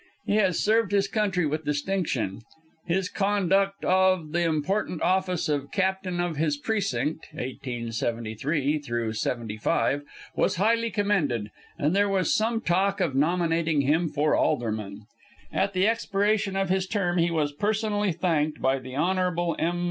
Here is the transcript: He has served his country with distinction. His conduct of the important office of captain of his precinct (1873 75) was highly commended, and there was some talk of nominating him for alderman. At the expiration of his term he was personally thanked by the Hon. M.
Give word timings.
He 0.25 0.37
has 0.37 0.59
served 0.59 0.91
his 0.93 1.07
country 1.07 1.45
with 1.45 1.63
distinction. 1.63 2.39
His 2.87 3.07
conduct 3.07 3.85
of 3.85 4.31
the 4.31 4.41
important 4.41 4.99
office 5.03 5.47
of 5.47 5.71
captain 5.71 6.19
of 6.19 6.37
his 6.37 6.57
precinct 6.57 7.27
(1873 7.33 9.13
75) 9.13 10.01
was 10.35 10.55
highly 10.55 10.89
commended, 10.89 11.51
and 11.77 11.95
there 11.95 12.09
was 12.09 12.33
some 12.33 12.61
talk 12.61 12.99
of 12.99 13.13
nominating 13.13 13.81
him 13.81 14.09
for 14.09 14.33
alderman. 14.35 15.05
At 15.53 15.73
the 15.73 15.87
expiration 15.87 16.55
of 16.55 16.69
his 16.71 16.87
term 16.87 17.19
he 17.19 17.29
was 17.29 17.51
personally 17.51 18.11
thanked 18.11 18.59
by 18.59 18.79
the 18.79 18.95
Hon. 18.95 19.53
M. 19.59 19.79